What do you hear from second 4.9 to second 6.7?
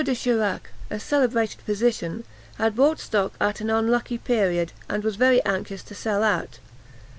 was very anxious to sell out.